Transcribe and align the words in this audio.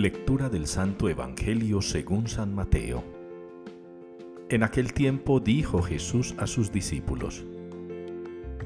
Lectura 0.00 0.48
del 0.48 0.66
Santo 0.66 1.10
Evangelio 1.10 1.82
según 1.82 2.26
San 2.26 2.54
Mateo. 2.54 3.04
En 4.48 4.62
aquel 4.62 4.94
tiempo 4.94 5.40
dijo 5.40 5.82
Jesús 5.82 6.34
a 6.38 6.46
sus 6.46 6.72
discípulos, 6.72 7.44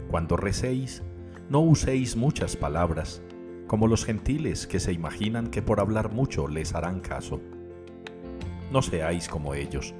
Cuando 0.08 0.36
recéis, 0.36 1.02
no 1.48 1.58
uséis 1.58 2.14
muchas 2.14 2.54
palabras, 2.54 3.20
como 3.66 3.88
los 3.88 4.04
gentiles 4.04 4.68
que 4.68 4.78
se 4.78 4.92
imaginan 4.92 5.48
que 5.48 5.60
por 5.60 5.80
hablar 5.80 6.12
mucho 6.12 6.46
les 6.46 6.72
harán 6.72 7.00
caso. 7.00 7.40
No 8.70 8.80
seáis 8.80 9.26
como 9.26 9.54
ellos, 9.54 9.92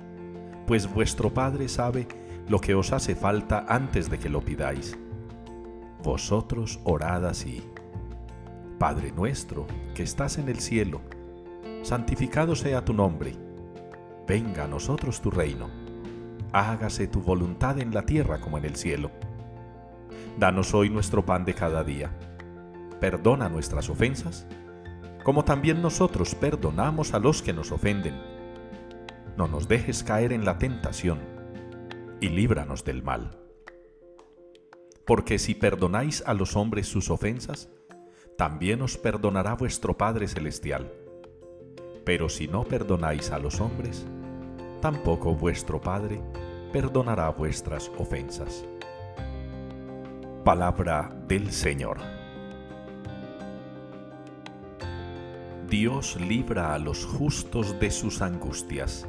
pues 0.69 0.87
vuestro 0.87 1.35
Padre 1.35 1.69
sabe 1.69 2.07
lo 2.47 2.61
que 2.61 2.77
os 2.77 2.93
hace 2.93 3.17
falta 3.17 3.67
antes 3.69 4.09
de 4.09 4.21
que 4.21 4.29
lo 4.29 4.41
pidáis. 4.41 4.97
Vosotros 6.01 6.79
orad 6.85 7.27
así. 7.27 7.61
Padre 8.79 9.11
nuestro, 9.11 9.67
que 9.97 10.05
estás 10.05 10.39
en 10.39 10.49
el 10.49 10.61
cielo, 10.61 11.01
santificado 11.85 12.57
sea 12.57 12.83
tu 12.83 12.95
nombre. 12.95 13.35
Venga 14.27 14.65
a 14.65 14.69
nosotros 14.69 15.21
tu 15.21 15.31
reino. 15.31 15.69
Hágase 16.51 17.07
tu 17.07 17.21
voluntad 17.21 17.79
en 17.79 17.93
la 17.93 18.07
tierra 18.07 18.41
como 18.41 18.57
en 18.57 18.65
el 18.65 18.75
cielo. 18.75 19.11
Danos 20.39 20.73
hoy 20.73 20.89
nuestro 20.89 21.27
pan 21.27 21.45
de 21.45 21.55
cada 21.55 21.85
día. 21.85 22.11
Perdona 23.01 23.51
nuestras 23.51 23.91
ofensas, 23.91 24.47
como 25.25 25.45
también 25.45 25.83
nosotros 25.83 26.35
perdonamos 26.35 27.13
a 27.13 27.19
los 27.19 27.43
que 27.43 27.53
nos 27.53 27.71
ofenden. 27.71 28.15
No 29.37 29.47
nos 29.47 29.69
dejes 29.69 30.03
caer 30.03 30.33
en 30.33 30.47
la 30.47 30.57
tentación, 30.57 31.19
y 32.19 32.31
líbranos 32.31 32.85
del 32.85 33.03
mal. 33.03 33.39
Porque 35.07 35.39
si 35.39 35.55
perdonáis 35.55 36.23
a 36.27 36.33
los 36.33 36.57
hombres 36.57 36.89
sus 36.89 37.11
ofensas, 37.11 37.69
también 38.39 38.81
os 38.81 38.97
perdonará 38.97 39.55
vuestro 39.55 39.99
Padre 39.99 40.29
Celestial. 40.29 41.04
Pero 42.05 42.29
si 42.29 42.49
no 42.49 42.65
perdonáis 42.65 43.31
a 43.31 43.39
los 43.39 43.61
hombres, 43.61 44.07
tampoco 44.81 45.35
vuestro 45.35 45.81
Padre 45.81 46.21
perdonará 46.73 47.31
vuestras 47.31 47.91
ofensas. 47.99 48.65
Palabra 50.45 51.17
del 51.27 51.51
Señor. 51.51 51.99
Dios 55.69 56.21
libra 56.21 56.75
a 56.75 56.79
los 56.79 57.07
justos 57.07 57.81
de 57.81 57.91
sus 57.91 58.21
angustias. 58.21 59.09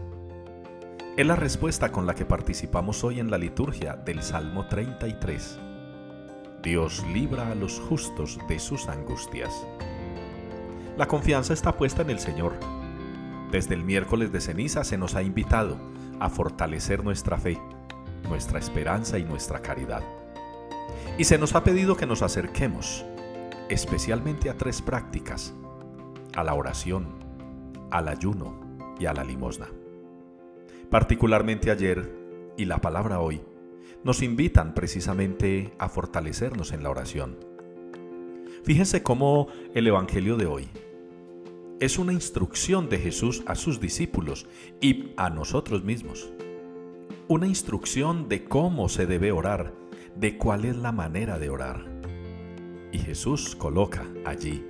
Es 1.17 1.25
la 1.25 1.35
respuesta 1.35 1.91
con 1.91 2.05
la 2.05 2.15
que 2.15 2.25
participamos 2.25 3.03
hoy 3.03 3.19
en 3.19 3.29
la 3.29 3.37
liturgia 3.37 3.95
del 3.95 4.21
Salmo 4.21 4.67
33. 4.67 5.59
Dios 6.63 7.05
libra 7.13 7.51
a 7.51 7.55
los 7.55 7.79
justos 7.79 8.39
de 8.47 8.57
sus 8.57 8.87
angustias. 8.87 9.67
La 10.97 11.07
confianza 11.07 11.53
está 11.53 11.75
puesta 11.75 12.01
en 12.01 12.09
el 12.09 12.19
Señor. 12.19 12.74
Desde 13.51 13.75
el 13.75 13.83
miércoles 13.83 14.31
de 14.31 14.41
ceniza 14.41 14.83
se 14.83 14.97
nos 14.97 15.15
ha 15.15 15.23
invitado 15.23 15.77
a 16.19 16.29
fortalecer 16.29 17.03
nuestra 17.03 17.37
fe, 17.37 17.59
nuestra 18.27 18.59
esperanza 18.59 19.19
y 19.19 19.23
nuestra 19.23 19.61
caridad. 19.61 20.03
Y 21.17 21.23
se 21.25 21.37
nos 21.37 21.55
ha 21.55 21.63
pedido 21.63 21.95
que 21.95 22.05
nos 22.05 22.21
acerquemos 22.21 23.05
especialmente 23.69 24.49
a 24.49 24.57
tres 24.57 24.81
prácticas, 24.81 25.53
a 26.35 26.43
la 26.43 26.53
oración, 26.53 27.07
al 27.91 28.07
ayuno 28.07 28.59
y 28.99 29.05
a 29.05 29.13
la 29.13 29.23
limosna. 29.23 29.67
Particularmente 30.89 31.71
ayer 31.71 32.11
y 32.57 32.65
la 32.65 32.79
palabra 32.79 33.19
hoy 33.19 33.41
nos 34.03 34.21
invitan 34.21 34.73
precisamente 34.73 35.73
a 35.79 35.89
fortalecernos 35.89 36.73
en 36.73 36.83
la 36.83 36.89
oración. 36.89 37.37
Fíjense 38.63 39.03
cómo 39.03 39.47
el 39.73 39.87
Evangelio 39.87 40.37
de 40.37 40.45
hoy 40.45 40.69
es 41.85 41.99
una 41.99 42.13
instrucción 42.13 42.89
de 42.89 42.97
Jesús 42.97 43.43
a 43.45 43.55
sus 43.55 43.79
discípulos 43.79 44.47
y 44.81 45.13
a 45.17 45.29
nosotros 45.29 45.83
mismos. 45.83 46.29
Una 47.27 47.47
instrucción 47.47 48.27
de 48.27 48.43
cómo 48.43 48.89
se 48.89 49.05
debe 49.05 49.31
orar, 49.31 49.73
de 50.15 50.37
cuál 50.37 50.65
es 50.65 50.75
la 50.75 50.91
manera 50.91 51.39
de 51.39 51.49
orar. 51.49 51.85
Y 52.91 52.99
Jesús 52.99 53.55
coloca 53.55 54.05
allí, 54.25 54.65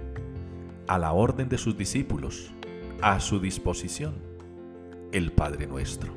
a 0.88 1.00
la 1.00 1.14
orden 1.14 1.50
de 1.50 1.58
sus 1.58 1.78
discípulos, 1.78 2.52
a 3.02 3.20
su 3.20 3.40
disposición, 3.40 4.16
el 5.12 5.32
Padre 5.32 5.68
nuestro, 5.68 6.14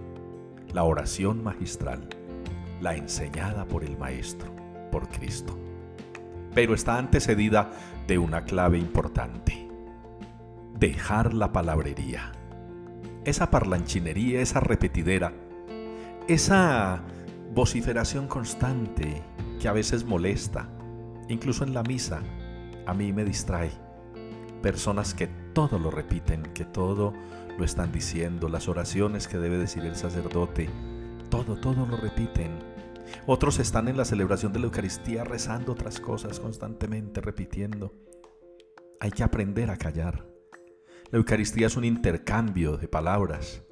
la 0.73 0.85
oración 0.85 1.43
magistral 1.43 2.09
la 2.81 2.95
enseñada 2.95 3.65
por 3.65 3.85
el 3.85 3.97
Maestro, 3.97 4.51
por 4.91 5.09
Cristo. 5.09 5.59
Pero 6.55 6.75
está 6.75 6.99
antecedida 6.99 7.71
de 8.07 8.19
una 8.19 8.45
clave 8.45 8.79
importante. 8.79 9.68
Dejar 10.79 11.35
la 11.35 11.51
palabrería. 11.51 12.31
Esa 13.25 13.51
parlanchinería, 13.51 14.41
esa 14.41 14.61
repetidera, 14.61 15.33
esa 16.29 17.03
vociferación 17.53 18.29
constante 18.29 19.25
que 19.61 19.67
a 19.67 19.73
veces 19.73 20.05
molesta, 20.05 20.69
incluso 21.29 21.65
en 21.65 21.75
la 21.75 21.83
misa, 21.83 22.23
a 22.87 22.95
mí 22.95 23.13
me 23.13 23.25
distrae. 23.25 23.73
Personas 24.63 25.15
que 25.15 25.27
todo 25.53 25.81
lo 25.81 25.91
repiten, 25.91 26.45
que 26.55 26.65
todo 26.65 27.13
lo 27.59 27.65
están 27.65 27.91
diciendo, 27.91 28.49
las 28.49 28.69
oraciones 28.69 29.27
que 29.27 29.39
debe 29.39 29.59
decir 29.59 29.85
el 29.85 29.97
sacerdote, 29.97 30.71
todo, 31.29 31.57
todo 31.57 31.87
lo 31.87 31.97
repiten. 31.97 32.53
Otros 33.27 33.59
están 33.59 33.89
en 33.89 33.97
la 33.97 34.05
celebración 34.05 34.53
de 34.53 34.61
la 34.61 34.67
Eucaristía 34.67 35.25
rezando 35.25 35.73
otras 35.73 35.99
cosas 35.99 36.39
constantemente, 36.39 37.21
repitiendo. 37.21 37.97
Hay 39.01 39.11
que 39.11 39.25
aprender 39.25 39.73
a 39.73 39.77
callar. 39.77 40.38
La 41.11 41.17
Eucaristía 41.17 41.69
es 41.69 41.77
un 41.79 41.87
intercambio 41.87 42.77
de 42.77 42.87
palabras. 42.87 43.63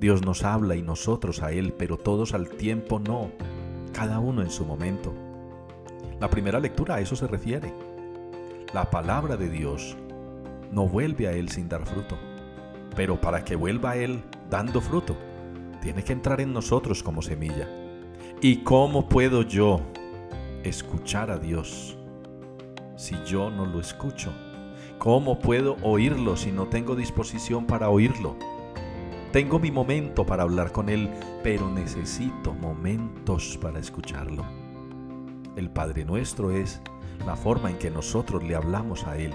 Dios 0.00 0.24
nos 0.24 0.42
habla 0.42 0.74
y 0.74 0.82
nosotros 0.82 1.40
a 1.40 1.52
Él, 1.52 1.72
pero 1.72 1.96
todos 1.96 2.34
al 2.34 2.48
tiempo 2.48 2.98
no, 2.98 3.30
cada 3.92 4.18
uno 4.18 4.42
en 4.42 4.50
su 4.50 4.64
momento. 4.64 5.14
La 6.18 6.28
primera 6.28 6.58
lectura 6.58 6.96
a 6.96 7.00
eso 7.00 7.14
se 7.14 7.28
refiere. 7.28 7.72
La 8.74 8.90
palabra 8.90 9.36
de 9.36 9.48
Dios 9.48 9.96
no 10.72 10.88
vuelve 10.88 11.28
a 11.28 11.32
Él 11.32 11.48
sin 11.48 11.68
dar 11.68 11.86
fruto, 11.86 12.18
pero 12.96 13.20
para 13.20 13.44
que 13.44 13.54
vuelva 13.54 13.92
a 13.92 13.96
Él 13.96 14.24
dando 14.50 14.80
fruto, 14.80 15.16
tiene 15.80 16.02
que 16.02 16.12
entrar 16.12 16.40
en 16.40 16.52
nosotros 16.52 17.04
como 17.04 17.22
semilla. 17.22 17.68
¿Y 18.42 18.64
cómo 18.64 19.08
puedo 19.08 19.42
yo 19.42 19.80
escuchar 20.64 21.30
a 21.30 21.38
Dios 21.38 21.96
si 22.96 23.14
yo 23.24 23.48
no 23.48 23.64
lo 23.64 23.78
escucho? 23.78 24.32
¿Cómo 25.00 25.38
puedo 25.38 25.78
oírlo 25.82 26.36
si 26.36 26.52
no 26.52 26.66
tengo 26.66 26.94
disposición 26.94 27.64
para 27.64 27.88
oírlo? 27.88 28.36
Tengo 29.32 29.58
mi 29.58 29.70
momento 29.70 30.26
para 30.26 30.42
hablar 30.42 30.72
con 30.72 30.90
Él, 30.90 31.08
pero 31.42 31.70
necesito 31.70 32.52
momentos 32.52 33.58
para 33.62 33.78
escucharlo. 33.78 34.44
El 35.56 35.70
Padre 35.70 36.04
nuestro 36.04 36.50
es 36.50 36.82
la 37.24 37.34
forma 37.34 37.70
en 37.70 37.78
que 37.78 37.90
nosotros 37.90 38.44
le 38.44 38.54
hablamos 38.54 39.06
a 39.06 39.16
Él, 39.16 39.32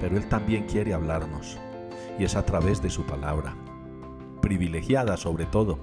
pero 0.00 0.16
Él 0.16 0.28
también 0.28 0.66
quiere 0.66 0.94
hablarnos, 0.94 1.58
y 2.16 2.22
es 2.22 2.36
a 2.36 2.46
través 2.46 2.80
de 2.80 2.90
su 2.90 3.02
palabra 3.02 3.56
privilegiada 4.40 5.16
sobre 5.16 5.46
todo 5.46 5.80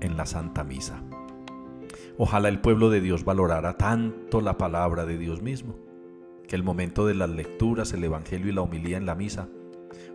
en 0.00 0.18
la 0.18 0.26
Santa 0.26 0.62
Misa. 0.62 1.02
Ojalá 2.18 2.50
el 2.50 2.60
pueblo 2.60 2.90
de 2.90 3.00
Dios 3.00 3.24
valorara 3.24 3.78
tanto 3.78 4.42
la 4.42 4.58
palabra 4.58 5.06
de 5.06 5.16
Dios 5.16 5.40
mismo, 5.40 5.86
que 6.46 6.56
el 6.56 6.62
momento 6.62 7.06
de 7.06 7.14
las 7.14 7.30
lecturas, 7.30 7.92
el 7.92 8.04
Evangelio 8.04 8.48
y 8.48 8.52
la 8.52 8.62
homilía 8.62 8.96
en 8.96 9.06
la 9.06 9.14
misa 9.14 9.48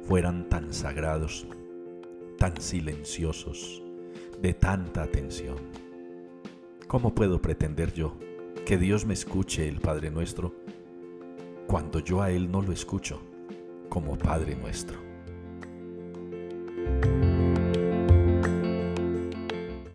fueran 0.03 0.49
tan 0.49 0.73
sagrados, 0.73 1.47
tan 2.37 2.59
silenciosos, 2.59 3.83
de 4.41 4.53
tanta 4.53 5.03
atención. 5.03 5.57
¿Cómo 6.87 7.13
puedo 7.13 7.41
pretender 7.41 7.93
yo 7.93 8.17
que 8.65 8.77
Dios 8.77 9.05
me 9.05 9.13
escuche 9.13 9.67
el 9.67 9.79
Padre 9.79 10.11
nuestro 10.11 10.53
cuando 11.67 11.99
yo 11.99 12.21
a 12.21 12.31
Él 12.31 12.51
no 12.51 12.61
lo 12.61 12.71
escucho 12.71 13.21
como 13.89 14.17
Padre 14.17 14.55
nuestro? 14.55 15.10